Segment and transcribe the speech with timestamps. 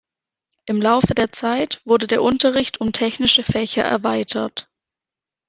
[0.65, 4.67] Im Laufe der Zeit wurde der Unterricht um technische Fächer erweitert.